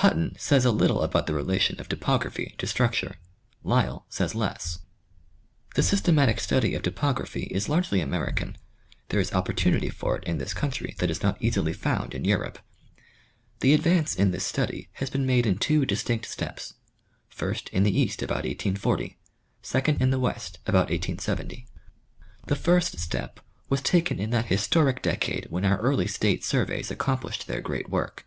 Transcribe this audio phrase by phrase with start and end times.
[0.00, 3.16] Button says a little about the relation of topography to struc ture;
[3.64, 4.78] Lyell says less.
[5.74, 8.56] The systematic study of topography is largely American.
[9.08, 12.60] There is opportunity for it in this country that is not easily found in Europe.
[13.58, 16.74] The advance in this study has been made in two distinct steps:
[17.28, 19.18] first, in the East about 1840;
[19.60, 21.66] second, in the West about 1870.
[22.46, 27.48] The first step was taken in that historic decade when our early State surveys accomplished
[27.48, 28.24] their great work.